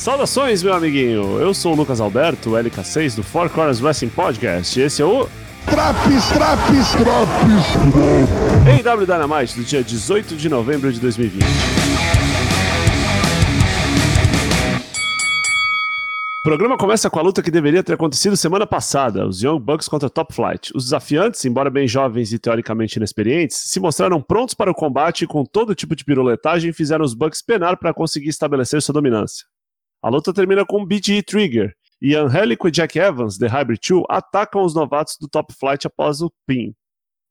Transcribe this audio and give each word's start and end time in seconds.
Saudações, 0.00 0.62
meu 0.62 0.72
amiguinho! 0.72 1.38
Eu 1.38 1.52
sou 1.52 1.74
o 1.74 1.76
Lucas 1.76 2.00
Alberto, 2.00 2.52
LK6 2.52 3.16
do 3.16 3.22
Four 3.22 3.50
Corners 3.50 3.82
Wrestling 3.82 4.08
Podcast. 4.08 4.80
Esse 4.80 5.02
é 5.02 5.04
o 5.04 5.28
Traps, 5.66 6.26
traps, 6.32 6.92
traps. 6.92 7.76
AW 8.86 9.04
Dynamite 9.04 9.56
do 9.56 9.62
dia 9.62 9.84
18 9.84 10.36
de 10.36 10.48
novembro 10.48 10.90
de 10.90 10.98
2020. 10.98 11.44
O 11.44 11.46
programa 16.44 16.78
começa 16.78 17.10
com 17.10 17.18
a 17.18 17.22
luta 17.22 17.42
que 17.42 17.50
deveria 17.50 17.82
ter 17.82 17.92
acontecido 17.92 18.38
semana 18.38 18.66
passada, 18.66 19.28
os 19.28 19.42
Young 19.42 19.60
Bucks 19.60 19.86
contra 19.86 20.08
Top 20.08 20.32
Flight. 20.32 20.72
Os 20.74 20.84
desafiantes, 20.84 21.44
embora 21.44 21.68
bem 21.68 21.86
jovens 21.86 22.32
e 22.32 22.38
teoricamente 22.38 22.96
inexperientes, 22.96 23.64
se 23.66 23.78
mostraram 23.78 24.22
prontos 24.22 24.54
para 24.54 24.70
o 24.70 24.74
combate 24.74 25.24
e 25.24 25.26
com 25.26 25.44
todo 25.44 25.74
tipo 25.74 25.94
de 25.94 26.06
piruletagem 26.06 26.72
fizeram 26.72 27.04
os 27.04 27.12
Bucks 27.12 27.42
penar 27.42 27.76
para 27.76 27.92
conseguir 27.92 28.30
estabelecer 28.30 28.80
sua 28.80 28.94
dominância. 28.94 29.44
A 30.02 30.08
luta 30.08 30.32
termina 30.32 30.64
com 30.64 30.84
BG 30.84 31.22
Trigger, 31.22 31.74
e 32.00 32.14
Angélico 32.14 32.66
e 32.66 32.70
Jack 32.70 32.98
Evans, 32.98 33.36
The 33.36 33.46
Hybrid 33.46 33.80
2, 33.86 34.04
atacam 34.08 34.62
os 34.62 34.74
novatos 34.74 35.16
do 35.20 35.28
Top 35.28 35.52
Flight 35.52 35.86
após 35.86 36.22
o 36.22 36.32
pin. 36.46 36.74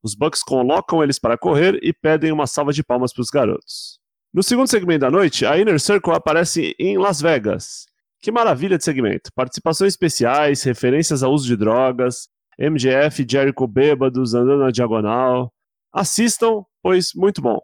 Os 0.02 0.14
Bucks 0.14 0.42
colocam 0.42 1.02
eles 1.02 1.18
para 1.18 1.36
correr 1.36 1.78
e 1.82 1.92
pedem 1.92 2.30
uma 2.30 2.46
salva 2.46 2.72
de 2.72 2.84
palmas 2.84 3.12
para 3.12 3.22
os 3.22 3.28
garotos. 3.28 3.98
No 4.32 4.42
segundo 4.42 4.68
segmento 4.68 5.00
da 5.00 5.10
noite, 5.10 5.44
a 5.44 5.58
Inner 5.58 5.80
Circle 5.80 6.14
aparece 6.14 6.74
em 6.78 6.96
Las 6.96 7.20
Vegas. 7.20 7.86
Que 8.22 8.30
maravilha 8.30 8.78
de 8.78 8.84
segmento! 8.84 9.30
Participações 9.34 9.94
especiais, 9.94 10.62
referências 10.62 11.24
ao 11.24 11.32
uso 11.32 11.48
de 11.48 11.56
drogas, 11.56 12.28
MJF 12.56 13.22
e 13.22 13.26
Jericho 13.28 13.66
bêbados 13.66 14.32
andando 14.32 14.60
na 14.60 14.70
diagonal. 14.70 15.52
Assistam, 15.92 16.62
pois 16.80 17.10
muito 17.16 17.42
bom. 17.42 17.58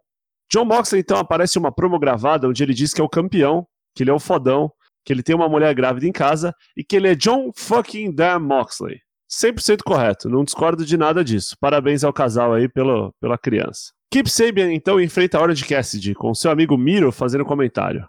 John 0.52 0.64
Moxley 0.64 1.02
então 1.02 1.18
aparece 1.18 1.58
uma 1.58 1.72
promo 1.72 1.98
gravada 1.98 2.48
onde 2.48 2.62
ele 2.62 2.74
diz 2.74 2.92
que 2.92 3.00
é 3.00 3.04
o 3.04 3.08
campeão, 3.08 3.66
que 3.94 4.02
ele 4.02 4.10
é 4.10 4.14
o 4.14 4.18
fodão 4.18 4.72
que 5.06 5.12
ele 5.12 5.22
tem 5.22 5.36
uma 5.36 5.48
mulher 5.48 5.72
grávida 5.72 6.04
em 6.04 6.12
casa 6.12 6.52
e 6.76 6.82
que 6.82 6.96
ele 6.96 7.08
é 7.08 7.14
John 7.14 7.52
fucking 7.54 8.12
Dan 8.12 8.40
Moxley. 8.40 8.98
100% 9.30 9.82
correto, 9.84 10.28
não 10.28 10.44
discordo 10.44 10.84
de 10.84 10.96
nada 10.96 11.24
disso. 11.24 11.56
Parabéns 11.60 12.02
ao 12.02 12.12
casal 12.12 12.52
aí 12.52 12.68
pelo, 12.68 13.14
pela 13.20 13.38
criança. 13.38 13.92
Keep 14.10 14.28
Sabian 14.28 14.72
então 14.72 15.00
enfrenta 15.00 15.38
a 15.38 15.42
Orange 15.42 15.64
Cassidy, 15.64 16.14
com 16.14 16.34
seu 16.34 16.50
amigo 16.50 16.76
Miro 16.76 17.12
fazendo 17.12 17.44
comentário. 17.44 18.06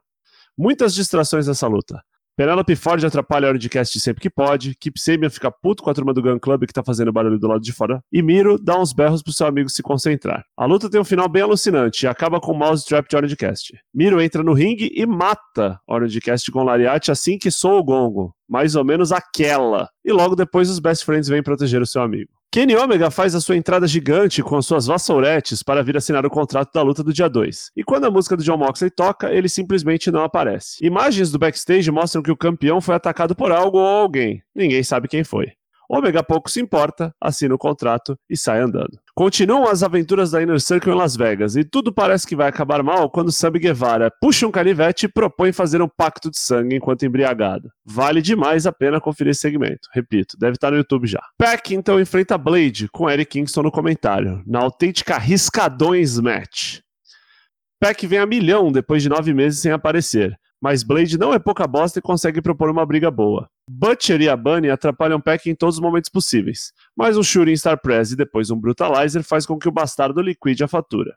Muitas 0.58 0.94
distrações 0.96 1.48
nessa 1.48 1.68
luta. 1.68 2.02
Penelope 2.38 2.76
Ford 2.76 3.04
atrapalha 3.04 3.48
a 3.48 3.50
hora 3.50 3.58
de 3.58 3.68
cast 3.68 4.00
sempre 4.00 4.22
que 4.22 4.30
pode. 4.30 4.78
Sabian 4.96 5.28
fica 5.28 5.50
puto 5.50 5.82
com 5.82 5.90
a 5.90 5.94
turma 5.96 6.14
do 6.14 6.22
Gun 6.22 6.38
Club 6.38 6.68
que 6.68 6.74
tá 6.74 6.84
fazendo 6.84 7.12
barulho 7.12 7.40
do 7.40 7.48
lado 7.48 7.62
de 7.62 7.74
fora. 7.74 8.00
E 8.14 8.22
Miro 8.22 8.60
dá 8.60 8.80
uns 8.80 8.94
berros 8.94 9.24
pro 9.24 9.34
seu 9.34 9.48
amigo 9.48 9.72
se 9.72 9.82
concentrar. 9.82 10.46
A 10.56 10.66
luta 10.66 10.88
tem 10.88 11.02
um 11.02 11.04
final 11.04 11.28
bem 11.28 11.42
alucinante 11.42 12.06
e 12.06 12.08
acaba 12.08 12.40
com 12.40 12.52
o 12.52 12.56
mouse 12.56 12.86
trap 12.86 13.10
de 13.10 13.16
Orange 13.16 13.36
Cast. 13.36 13.74
Miro 13.92 14.22
entra 14.22 14.44
no 14.44 14.54
ringue 14.54 14.92
e 14.94 15.04
mata 15.08 15.80
Orange 15.88 16.22
Cast 16.22 16.52
com 16.52 16.60
o 16.60 16.64
lariate 16.64 17.10
assim 17.10 17.40
que 17.40 17.50
soa 17.50 17.80
o 17.80 17.84
gongo. 17.84 18.36
Mais 18.48 18.76
ou 18.76 18.86
menos 18.86 19.12
aquela. 19.12 19.90
E 20.06 20.14
logo 20.14 20.36
depois 20.36 20.70
os 20.70 20.78
Best 20.78 21.06
Friends 21.06 21.28
vêm 21.28 21.42
proteger 21.42 21.82
o 21.82 21.88
seu 21.88 22.04
amigo. 22.04 22.37
Kenny 22.58 22.76
Omega 22.76 23.12
faz 23.12 23.36
a 23.36 23.40
sua 23.40 23.56
entrada 23.56 23.88
gigante 23.88 24.42
com 24.42 24.58
as 24.58 24.66
suas 24.66 24.88
vassouretes 24.88 25.62
para 25.62 25.84
vir 25.84 25.96
assinar 25.96 26.26
o 26.26 26.30
contrato 26.32 26.74
da 26.74 26.82
luta 26.82 27.04
do 27.04 27.14
dia 27.14 27.30
2. 27.30 27.70
E 27.78 27.84
quando 27.84 28.06
a 28.06 28.10
música 28.10 28.36
do 28.36 28.44
John 28.44 28.58
Moxley 28.58 28.90
toca, 28.90 29.32
ele 29.32 29.48
simplesmente 29.48 30.10
não 30.10 30.24
aparece. 30.24 30.84
Imagens 30.84 31.30
do 31.30 31.38
backstage 31.38 31.92
mostram 31.92 32.24
que 32.24 32.32
o 32.32 32.36
campeão 32.36 32.82
foi 32.82 32.96
atacado 32.96 33.36
por 33.36 33.52
algo 33.52 33.78
ou 33.78 33.86
alguém. 33.86 34.42
Ninguém 34.56 34.82
sabe 34.82 35.08
quem 35.08 35.24
foi. 35.24 35.52
Omega 35.90 36.22
pouco 36.22 36.50
se 36.50 36.60
importa, 36.60 37.14
assina 37.20 37.56
o 37.56 37.58
contrato 37.58 38.18
e 38.30 38.36
sai 38.36 38.60
andando. 38.60 39.00
Continuam 39.16 39.68
as 39.68 39.84
aventuras 39.84 40.32
da 40.32 40.42
Inner 40.42 40.60
Circle 40.60 40.92
em 40.92 40.96
Las 40.96 41.16
Vegas 41.16 41.56
e 41.56 41.64
tudo 41.64 41.94
parece 41.94 42.28
que 42.28 42.36
vai 42.36 42.48
acabar 42.48 42.84
mal 42.84 43.10
quando 43.10 43.32
Sammy 43.32 43.60
Guevara 43.60 44.12
puxa 44.22 44.46
um 44.46 44.52
canivete 44.52 45.06
e 45.06 45.10
propõe 45.10 45.52
fazer 45.52 45.82
um 45.82 45.88
pacto 45.88 46.30
de 46.30 46.38
sangue 46.38 46.76
enquanto 46.76 47.04
embriagado. 47.04 47.70
Vale 47.86 48.22
demais 48.22 48.68
a 48.68 48.72
pena 48.72 49.00
conferir 49.00 49.32
esse 49.32 49.42
segmento. 49.42 49.88
Repito, 49.94 50.38
deve 50.38 50.54
estar 50.54 50.72
no 50.72 50.78
YouTube 50.78 51.08
já. 51.08 51.22
Pack 51.38 51.74
então 51.74 52.00
enfrenta 52.00 52.38
Blade 52.38 52.90
com 52.92 53.10
Eric 53.10 53.32
Kingston 53.32 53.64
no 53.64 53.72
comentário, 53.72 54.44
na 54.46 54.60
autêntica 54.60 55.18
Riscadões 55.18 56.20
Match. 56.20 56.80
Pack 57.80 58.06
vem 58.06 58.20
a 58.20 58.26
milhão 58.26 58.72
depois 58.72 59.02
de 59.02 59.10
nove 59.10 59.34
meses 59.34 59.62
sem 59.62 59.72
aparecer 59.72 60.38
mas 60.62 60.84
Blade 60.84 61.18
não 61.18 61.34
é 61.34 61.40
pouca 61.40 61.68
bosta 61.68 62.00
e 62.00 62.02
consegue 62.02 62.42
propor 62.42 62.70
uma 62.70 62.86
briga 62.86 63.12
boa. 63.12 63.50
Butcher 63.70 64.22
e 64.22 64.30
a 64.30 64.38
Bunny 64.38 64.70
atrapalham 64.70 65.20
Peck 65.20 65.50
em 65.50 65.56
todos 65.56 65.76
os 65.76 65.82
momentos 65.82 66.10
possíveis, 66.10 66.72
mas 66.96 67.18
um 67.18 67.24
Shooting 67.24 67.56
Star 67.58 67.78
Press 67.82 68.12
e 68.12 68.16
depois 68.16 68.50
um 68.50 68.58
Brutalizer 68.58 69.24
faz 69.24 69.46
com 69.46 69.60
que 69.60 69.68
o 69.68 69.72
bastardo 69.72 70.22
liquide 70.22 70.64
a 70.64 70.68
fatura. 70.68 71.16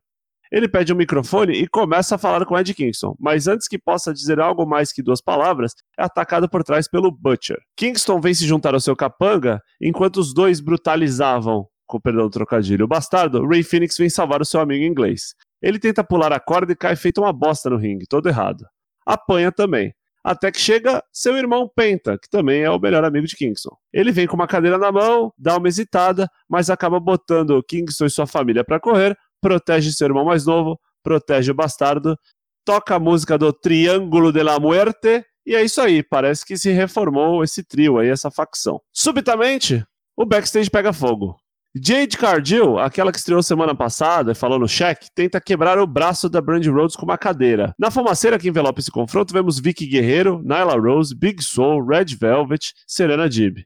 Ele 0.51 0.69
pede 0.69 0.93
um 0.93 0.97
microfone 0.97 1.53
e 1.53 1.69
começa 1.69 2.17
a 2.17 2.19
falar 2.19 2.45
com 2.45 2.59
Ed 2.59 2.75
Kingston, 2.75 3.15
mas 3.21 3.47
antes 3.47 3.69
que 3.69 3.79
possa 3.79 4.13
dizer 4.13 4.41
algo 4.41 4.67
mais 4.67 4.93
que 4.93 5.01
duas 5.01 5.21
palavras, 5.21 5.75
é 5.97 6.03
atacado 6.03 6.49
por 6.49 6.65
trás 6.65 6.89
pelo 6.89 7.13
Butcher. 7.13 7.61
Kingston 7.77 8.21
vem 8.21 8.35
se 8.35 8.45
juntar 8.45 8.75
ao 8.75 8.81
seu 8.81 8.97
capanga, 8.97 9.63
enquanto 9.81 10.17
os 10.17 10.35
dois 10.35 10.59
brutalizavam, 10.59 11.69
com 11.87 12.01
perdão 12.01 12.25
do 12.25 12.31
trocadilho, 12.31 12.85
o 12.85 12.89
bastardo, 12.89 13.47
Ray 13.47 13.63
Phoenix 13.63 13.97
vem 13.97 14.11
salvar 14.11 14.43
o 14.43 14.45
seu 14.45 14.61
amigo 14.61 14.85
inglês. 14.85 15.35
Ele 15.63 15.79
tenta 15.79 16.03
pular 16.03 16.33
a 16.33 16.41
corda 16.41 16.73
e 16.73 16.77
cai 16.77 16.97
feito 16.97 17.21
uma 17.21 17.33
bosta 17.33 17.71
no 17.71 17.77
ringue, 17.77 18.07
todo 18.09 18.29
errado 18.29 18.67
apanha 19.11 19.51
também. 19.51 19.93
Até 20.23 20.53
que 20.53 20.61
chega 20.61 21.03
seu 21.13 21.37
irmão 21.37 21.71
Penta, 21.75 22.19
que 22.19 22.29
também 22.29 22.63
é 22.63 22.71
o 22.71 22.79
melhor 22.79 23.05
amigo 23.05 23.27
de 23.27 23.37
Kingston. 23.37 23.75
Ele 23.93 24.13
vem 24.13 24.27
com 24.27 24.37
uma 24.37 24.47
cadeira 24.47 24.77
na 24.77 24.93
mão, 24.93 25.33
dá 25.39 25.57
uma 25.57 25.69
hesitada, 25.69 26.29
mas 26.49 26.69
acaba 26.69 27.01
botando 27.01 27.63
Kingston 27.63 28.07
e 28.07 28.11
sua 28.11 28.27
família 28.27 28.63
para 28.63 28.79
correr, 28.79 29.17
protege 29.41 29.93
seu 29.93 30.07
irmão 30.07 30.25
mais 30.25 30.45
novo, 30.45 30.79
protege 31.03 31.51
o 31.51 31.55
bastardo, 31.55 32.17
toca 32.65 32.97
a 32.97 33.01
música 33.01 33.39
do 33.39 33.53
Triângulo 33.53 34.33
de 34.33 34.43
la 34.43 34.61
Muerte, 34.61 35.25
e 35.47 35.55
é 35.55 35.65
isso 35.65 35.81
aí, 35.81 36.03
parece 36.03 36.45
que 36.45 36.57
se 36.57 36.71
reformou 36.71 37.43
esse 37.43 37.65
trio 37.65 37.99
aí, 37.99 38.09
essa 38.09 38.31
facção. 38.31 38.81
Subitamente, 38.93 39.85
o 40.17 40.27
backstage 40.27 40.71
pega 40.71 40.93
fogo. 40.93 41.37
Jade 41.73 42.19
Cargill, 42.19 42.81
aquela 42.81 43.13
que 43.13 43.19
estreou 43.19 43.41
semana 43.45 43.77
passada 43.77 44.33
e 44.33 44.35
falou 44.35 44.59
no 44.59 44.67
cheque, 44.67 45.07
tenta 45.15 45.41
quebrar 45.41 45.79
o 45.79 45.87
braço 45.87 46.29
da 46.29 46.41
Brandy 46.41 46.69
Rhodes 46.69 46.97
com 46.97 47.05
uma 47.05 47.17
cadeira. 47.17 47.73
Na 47.79 47.93
fumaceira 47.93 48.41
que 48.41 48.49
envelopa 48.49 48.81
esse 48.81 48.91
confronto, 48.91 49.33
vemos 49.33 49.61
Vicky 49.61 49.87
Guerreiro, 49.87 50.43
Nyla 50.43 50.75
Rose, 50.75 51.15
Big 51.15 51.41
Soul, 51.45 51.87
Red 51.87 52.17
Velvet, 52.21 52.73
Serena 52.89 53.29
Dib. 53.29 53.59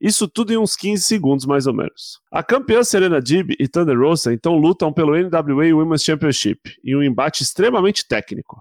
Isso 0.00 0.26
tudo 0.26 0.52
em 0.52 0.56
uns 0.56 0.74
15 0.74 1.04
segundos, 1.04 1.46
mais 1.46 1.68
ou 1.68 1.72
menos. 1.72 2.20
A 2.32 2.42
campeã 2.42 2.82
Serena 2.82 3.22
Dib 3.22 3.52
e 3.60 3.68
Thunder 3.68 3.96
Rosa 3.96 4.32
então 4.32 4.56
lutam 4.56 4.92
pelo 4.92 5.16
NWA 5.16 5.72
Women's 5.72 6.02
Championship, 6.02 6.74
em 6.84 6.96
um 6.96 7.02
embate 7.02 7.44
extremamente 7.44 8.08
técnico. 8.08 8.60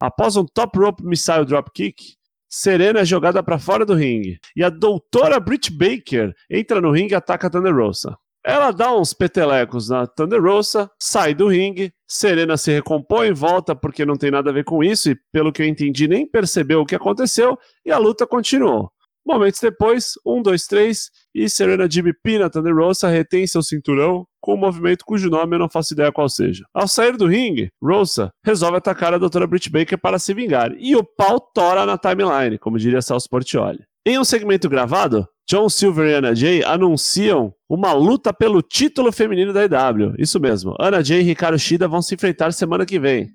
Após 0.00 0.34
um 0.34 0.44
top 0.44 0.76
rope 0.76 1.04
missile 1.04 1.44
dropkick, 1.44 2.16
Serena 2.48 3.00
é 3.00 3.04
jogada 3.04 3.44
para 3.44 3.60
fora 3.60 3.86
do 3.86 3.94
ringue, 3.94 4.40
e 4.56 4.64
a 4.64 4.70
doutora 4.70 5.38
Britt 5.38 5.72
Baker 5.72 6.34
entra 6.50 6.80
no 6.80 6.90
ringue 6.90 7.12
e 7.12 7.14
ataca 7.14 7.48
Thunder 7.48 7.74
Rosa. 7.74 8.18
Ela 8.46 8.72
dá 8.72 8.94
uns 8.94 9.14
petelecos 9.14 9.88
na 9.88 10.06
Thunder 10.06 10.42
Rosa, 10.42 10.90
sai 11.00 11.34
do 11.34 11.48
ringue, 11.48 11.94
Serena 12.06 12.58
se 12.58 12.70
recompõe, 12.70 13.32
volta 13.32 13.74
porque 13.74 14.04
não 14.04 14.16
tem 14.16 14.30
nada 14.30 14.50
a 14.50 14.52
ver 14.52 14.64
com 14.64 14.84
isso 14.84 15.10
e, 15.10 15.16
pelo 15.32 15.50
que 15.50 15.62
eu 15.62 15.66
entendi, 15.66 16.06
nem 16.06 16.28
percebeu 16.28 16.82
o 16.82 16.86
que 16.86 16.94
aconteceu 16.94 17.58
e 17.86 17.90
a 17.90 17.96
luta 17.96 18.26
continuou. 18.26 18.90
Momentos 19.26 19.58
depois, 19.58 20.12
um, 20.26 20.42
dois, 20.42 20.66
três, 20.66 21.08
e 21.34 21.48
Serena 21.48 21.90
Jimmy 21.90 22.12
pina 22.22 22.50
Thunder 22.50 22.76
Rosa, 22.76 23.08
retém 23.08 23.46
seu 23.46 23.62
cinturão 23.62 24.26
com 24.38 24.52
um 24.52 24.58
movimento 24.58 25.06
cujo 25.06 25.30
nome 25.30 25.56
eu 25.56 25.60
não 25.60 25.70
faço 25.70 25.94
ideia 25.94 26.12
qual 26.12 26.28
seja. 26.28 26.66
Ao 26.74 26.86
sair 26.86 27.16
do 27.16 27.26
ringue, 27.26 27.70
Rosa 27.82 28.30
resolve 28.44 28.76
atacar 28.76 29.14
a 29.14 29.18
Dra. 29.18 29.46
Britt 29.46 29.70
Baker 29.70 29.98
para 29.98 30.18
se 30.18 30.34
vingar, 30.34 30.72
e 30.78 30.94
o 30.94 31.02
pau 31.02 31.40
tora 31.40 31.86
na 31.86 31.96
timeline, 31.96 32.58
como 32.58 32.78
diria 32.78 33.00
Celso 33.00 33.26
Portioli. 33.30 33.82
Em 34.06 34.18
um 34.18 34.24
segmento 34.24 34.68
gravado, 34.68 35.26
John 35.48 35.66
Silver 35.70 36.10
e 36.10 36.14
Anna 36.14 36.34
Jay 36.34 36.62
anunciam 36.62 37.54
uma 37.66 37.94
luta 37.94 38.34
pelo 38.34 38.60
título 38.60 39.10
feminino 39.10 39.50
da 39.50 39.64
EW. 39.64 40.14
Isso 40.18 40.38
mesmo. 40.38 40.76
Anna 40.78 41.02
Jay 41.02 41.20
e 41.20 41.24
Ricardo 41.24 41.58
Shida 41.58 41.88
vão 41.88 42.02
se 42.02 42.14
enfrentar 42.14 42.52
semana 42.52 42.84
que 42.84 42.98
vem. 42.98 43.30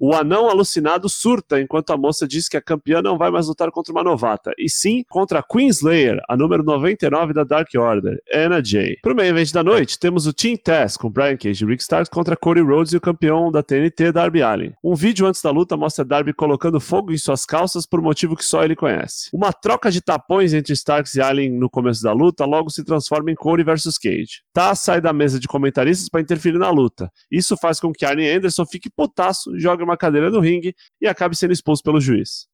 O 0.00 0.14
anão 0.14 0.48
alucinado 0.48 1.08
surta 1.08 1.60
enquanto 1.60 1.90
a 1.90 1.96
moça 1.96 2.26
diz 2.26 2.48
que 2.48 2.56
a 2.56 2.62
campeã 2.62 3.02
não 3.02 3.18
vai 3.18 3.32
mais 3.32 3.48
lutar 3.48 3.68
contra 3.72 3.92
uma 3.92 4.04
novata, 4.04 4.52
e 4.56 4.70
sim 4.70 5.02
contra 5.08 5.40
a 5.40 5.42
Queen 5.42 5.66
Slayer, 5.66 6.22
a 6.28 6.36
número 6.36 6.62
99 6.62 7.32
da 7.32 7.42
Dark 7.42 7.68
Order, 7.76 8.16
Anna 8.32 8.64
Jay. 8.64 8.96
Pro 9.02 9.12
meio 9.12 9.30
evento 9.30 9.52
da 9.52 9.64
noite, 9.64 9.98
temos 9.98 10.24
o 10.28 10.32
Team 10.32 10.56
Test 10.56 10.98
com 10.98 11.10
Brian 11.10 11.36
Cage 11.36 11.64
e 11.64 11.66
Rick 11.66 11.82
Starks 11.82 12.08
contra 12.08 12.36
Cody 12.36 12.60
Rhodes 12.60 12.92
e 12.92 12.96
o 12.96 13.00
campeão 13.00 13.50
da 13.50 13.60
TNT, 13.60 14.12
Darby 14.12 14.40
Allin. 14.40 14.72
Um 14.84 14.94
vídeo 14.94 15.26
antes 15.26 15.42
da 15.42 15.50
luta 15.50 15.76
mostra 15.76 16.04
Darby 16.04 16.32
colocando 16.32 16.78
fogo 16.78 17.12
em 17.12 17.18
suas 17.18 17.44
calças 17.44 17.84
por 17.84 18.00
motivo 18.00 18.36
que 18.36 18.44
só 18.44 18.62
ele 18.62 18.76
conhece. 18.76 19.28
Uma 19.32 19.52
troca 19.52 19.90
de 19.90 20.00
tapões 20.00 20.54
entre 20.54 20.74
Starks 20.74 21.16
e 21.16 21.20
Allin 21.20 21.50
no 21.50 21.68
começo 21.68 22.04
da 22.04 22.12
luta 22.12 22.44
logo 22.44 22.70
se 22.70 22.84
transforma 22.84 23.32
em 23.32 23.34
Cody 23.34 23.64
versus 23.64 23.98
Cage. 23.98 24.42
Taz 24.52 24.78
sai 24.78 25.00
da 25.00 25.12
mesa 25.12 25.40
de 25.40 25.48
comentaristas 25.48 26.08
para 26.08 26.20
interferir 26.20 26.58
na 26.58 26.70
luta. 26.70 27.10
Isso 27.28 27.56
faz 27.56 27.80
com 27.80 27.92
que 27.92 28.04
Arnie 28.04 28.30
Anderson 28.30 28.64
fique 28.64 28.88
putaço, 28.88 29.58
joga 29.58 29.87
uma 29.88 29.96
cadeira 29.96 30.30
no 30.30 30.40
ringue 30.40 30.74
e 31.00 31.06
acabe 31.06 31.36
sendo 31.36 31.52
expulso 31.52 31.82
pelo 31.82 32.00
juiz. 32.00 32.46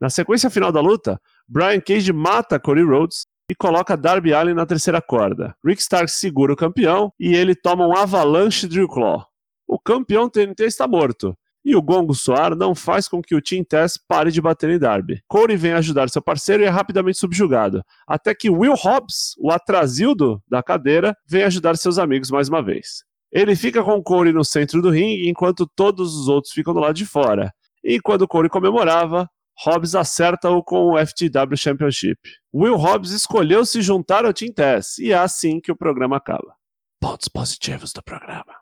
Na 0.00 0.08
sequência 0.08 0.50
final 0.50 0.70
da 0.70 0.80
luta, 0.80 1.20
Brian 1.46 1.80
Cage 1.80 2.12
mata 2.12 2.58
Cody 2.58 2.82
Rhodes 2.82 3.26
e 3.50 3.54
coloca 3.54 3.96
Darby 3.96 4.32
Allin 4.32 4.54
na 4.54 4.66
terceira 4.66 5.00
corda. 5.00 5.56
Rick 5.64 5.80
Starks 5.80 6.14
segura 6.14 6.52
o 6.52 6.56
campeão 6.56 7.12
e 7.18 7.34
ele 7.34 7.54
toma 7.54 7.86
um 7.86 7.96
avalanche 7.96 8.68
Drew 8.68 8.86
Claw. 8.86 9.26
O 9.66 9.78
campeão 9.78 10.28
TNT 10.28 10.64
está 10.64 10.86
morto 10.86 11.36
e 11.64 11.74
o 11.74 11.82
gongo 11.82 12.14
soar 12.14 12.54
não 12.54 12.74
faz 12.74 13.08
com 13.08 13.20
que 13.20 13.34
o 13.34 13.42
Team 13.42 13.64
Tess 13.64 13.98
pare 13.98 14.30
de 14.30 14.40
bater 14.40 14.70
em 14.70 14.78
Darby. 14.78 15.22
Corey 15.26 15.56
vem 15.56 15.72
ajudar 15.72 16.08
seu 16.08 16.22
parceiro 16.22 16.62
e 16.62 16.66
é 16.66 16.68
rapidamente 16.68 17.18
subjugado, 17.18 17.82
até 18.06 18.34
que 18.34 18.48
Will 18.48 18.74
Hobbs, 18.74 19.34
o 19.38 19.50
atrasildo 19.50 20.42
da 20.48 20.62
cadeira, 20.62 21.16
vem 21.26 21.42
ajudar 21.42 21.76
seus 21.76 21.98
amigos 21.98 22.30
mais 22.30 22.48
uma 22.48 22.62
vez. 22.62 23.04
Ele 23.32 23.54
fica 23.54 23.82
com 23.82 24.02
Corey 24.02 24.32
no 24.32 24.44
centro 24.44 24.80
do 24.80 24.90
ringue, 24.90 25.28
enquanto 25.28 25.66
todos 25.76 26.14
os 26.14 26.28
outros 26.28 26.52
ficam 26.52 26.72
do 26.72 26.80
lado 26.80 26.94
de 26.94 27.06
fora. 27.06 27.52
E 27.84 28.00
quando 28.00 28.26
Corey 28.26 28.48
comemorava, 28.48 29.28
Hobbs 29.64 29.94
acerta-o 29.94 30.62
com 30.62 30.92
o 30.92 30.98
FTW 30.98 31.56
Championship. 31.56 32.18
Will 32.54 32.76
Hobbs 32.76 33.10
escolheu 33.10 33.66
se 33.66 33.82
juntar 33.82 34.24
ao 34.24 34.32
Team 34.32 34.52
Tess, 34.52 34.98
e 34.98 35.12
é 35.12 35.18
assim 35.18 35.60
que 35.60 35.72
o 35.72 35.76
programa 35.76 36.16
acaba. 36.16 36.54
Pontos 37.00 37.28
positivos 37.28 37.92
do 37.92 38.02
programa. 38.02 38.54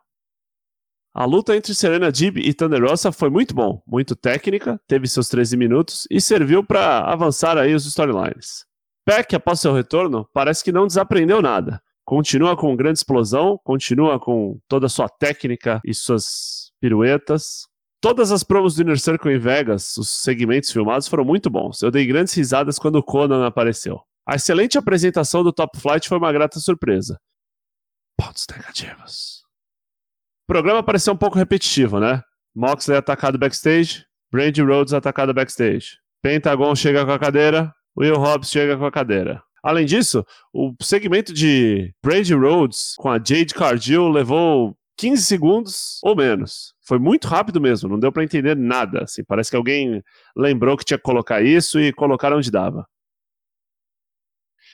A 1.13 1.25
luta 1.25 1.55
entre 1.55 1.73
Serena 1.73 2.11
Dib 2.11 2.37
e 2.37 2.53
Thunder 2.53 2.83
Rosa 2.83 3.11
foi 3.11 3.29
muito 3.29 3.55
bom, 3.55 3.81
muito 3.87 4.15
técnica, 4.15 4.79
teve 4.87 5.07
seus 5.07 5.29
13 5.29 5.57
minutos 5.57 6.07
e 6.11 6.21
serviu 6.21 6.63
para 6.63 6.99
avançar 6.99 7.57
aí 7.57 7.73
os 7.73 7.85
storylines. 7.85 8.65
Peck, 9.03 9.35
após 9.35 9.59
seu 9.59 9.73
retorno, 9.73 10.29
parece 10.33 10.63
que 10.63 10.71
não 10.71 10.85
desaprendeu 10.85 11.41
nada. 11.41 11.81
Continua 12.07 12.55
com 12.55 12.73
grande 12.73 12.99
explosão, 12.99 13.59
continua 13.65 14.17
com 14.17 14.57
toda 14.65 14.85
a 14.85 14.89
sua 14.89 15.09
técnica 15.09 15.81
e 15.83 15.93
suas 15.93 16.71
piruetas. 16.79 17.67
Todas 17.99 18.31
as 18.31 18.45
promos 18.45 18.75
do 18.75 18.83
Inner 18.83 18.97
Circle 18.97 19.33
em 19.33 19.37
Vegas, 19.37 19.97
os 19.97 20.23
segmentos 20.23 20.71
filmados, 20.71 21.09
foram 21.09 21.25
muito 21.25 21.49
bons. 21.49 21.81
Eu 21.81 21.91
dei 21.91 22.07
grandes 22.07 22.33
risadas 22.33 22.79
quando 22.79 22.95
o 22.95 23.03
Conan 23.03 23.45
apareceu. 23.45 23.99
A 24.25 24.35
excelente 24.35 24.77
apresentação 24.77 25.43
do 25.43 25.51
Top 25.51 25.77
Flight 25.77 26.07
foi 26.07 26.17
uma 26.17 26.31
grata 26.31 26.61
surpresa. 26.61 27.19
Pontos 28.17 28.47
negativos. 28.49 29.43
O 30.45 30.53
programa 30.53 30.81
pareceu 30.81 31.13
um 31.13 31.17
pouco 31.17 31.37
repetitivo, 31.37 31.99
né? 31.99 32.23
Moxley 32.55 32.97
atacado 32.97 33.37
backstage, 33.37 34.05
Brandy 34.31 34.61
Rhodes 34.61 34.93
atacado 34.93 35.33
backstage. 35.33 35.97
Pentagon 36.23 36.73
chega 36.73 37.05
com 37.05 37.11
a 37.11 37.19
cadeira, 37.19 37.75
Will 37.97 38.15
Hobbs 38.15 38.49
chega 38.49 38.77
com 38.77 38.85
a 38.85 38.91
cadeira. 38.91 39.43
Além 39.67 39.85
disso, 39.85 40.25
o 40.53 40.73
segmento 40.81 41.33
de 41.33 41.93
Brandy 42.01 42.33
Rhodes 42.33 42.93
com 42.97 43.09
a 43.09 43.17
Jade 43.17 43.53
Cargill 43.53 44.07
levou 44.07 44.77
15 44.97 45.21
segundos 45.23 45.99
ou 46.01 46.15
menos. 46.15 46.73
Foi 46.87 46.97
muito 46.97 47.27
rápido 47.27 47.59
mesmo, 47.59 47.89
não 47.89 47.99
deu 47.99 48.09
para 48.09 48.23
entender 48.23 48.55
nada. 48.55 49.03
Assim, 49.03 49.25
parece 49.25 49.49
que 49.49 49.57
alguém 49.57 50.01
lembrou 50.37 50.77
que 50.77 50.85
tinha 50.85 50.97
que 50.97 51.03
colocar 51.03 51.41
isso 51.41 51.81
e 51.81 51.91
colocar 51.91 52.31
onde 52.31 52.49
dava. 52.49 52.87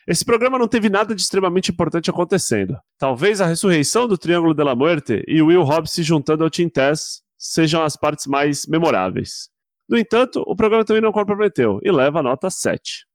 Esse 0.08 0.24
programa 0.24 0.60
não 0.60 0.68
teve 0.68 0.92
nada 0.92 1.16
de 1.16 1.24
extremamente 1.24 1.72
importante 1.72 2.12
acontecendo. 2.12 2.78
Talvez 3.00 3.42
a 3.42 3.48
ressurreição 3.48 4.08
do 4.08 4.16
Triângulo 4.16 4.54
de 4.54 4.64
la 4.64 4.76
Muerte 4.76 5.24
e 5.28 5.42
Will 5.42 5.64
Hobbs 5.64 5.92
se 5.92 6.04
juntando 6.04 6.44
ao 6.44 6.52
Team 6.52 6.70
Tess 6.70 7.24
sejam 7.36 7.82
as 7.82 7.98
partes 7.98 8.28
mais 8.28 8.68
memoráveis. 8.68 9.50
No 9.90 9.98
entanto, 9.98 10.44
o 10.46 10.56
programa 10.56 10.86
também 10.86 11.02
não 11.02 11.12
comprometeu 11.12 11.80
e 11.82 11.92
leva 11.92 12.20
a 12.20 12.24
nota 12.24 12.48
7. 12.52 13.12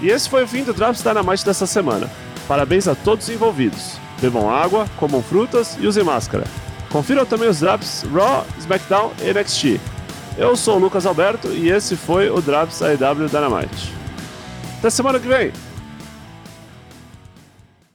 E 0.00 0.08
esse 0.08 0.28
foi 0.28 0.44
o 0.44 0.48
fim 0.48 0.64
do 0.64 0.72
Drops 0.72 1.02
Dynamite 1.02 1.44
dessa 1.44 1.66
semana. 1.66 2.10
Parabéns 2.48 2.88
a 2.88 2.94
todos 2.94 3.28
os 3.28 3.34
envolvidos. 3.34 3.98
Bebam 4.20 4.50
água, 4.50 4.86
comam 4.96 5.22
frutas 5.22 5.76
e 5.80 5.86
usem 5.86 6.02
máscara. 6.04 6.44
Confiram 6.90 7.24
também 7.24 7.48
os 7.48 7.60
Drops 7.60 8.04
Raw, 8.12 8.44
SmackDown 8.58 9.12
e 9.22 9.32
NXT. 9.32 9.80
Eu 10.36 10.56
sou 10.56 10.76
o 10.76 10.78
Lucas 10.78 11.06
Alberto 11.06 11.48
e 11.48 11.70
esse 11.70 11.96
foi 11.96 12.30
o 12.30 12.40
Drops 12.40 12.82
AEW 12.82 13.28
Dynamite. 13.28 13.92
Até 14.78 14.90
semana 14.90 15.18
que 15.18 15.28
vem! 15.28 15.52